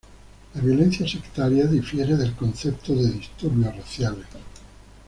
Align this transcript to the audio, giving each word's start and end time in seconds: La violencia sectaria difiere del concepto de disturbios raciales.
La 0.55 0.61
violencia 0.61 1.07
sectaria 1.07 1.67
difiere 1.67 2.15
del 2.17 2.33
concepto 2.33 2.95
de 2.95 3.07
disturbios 3.11 3.75
raciales. 3.77 4.25